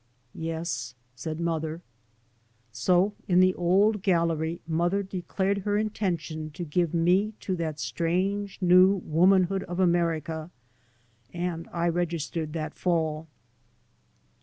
[0.49, 1.83] "Yes," said mother.
[2.71, 8.57] So, in the old gallery mother declared her intention to give me to that strange
[8.63, 10.49] new womanhood of America,
[11.31, 13.27] and I registered that fall.